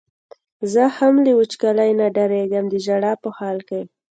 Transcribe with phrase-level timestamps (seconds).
[0.73, 3.81] زه هم له وچکالۍ نه ډارېږم د ژړا په حال کې.